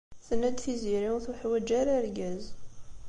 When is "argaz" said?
1.99-2.43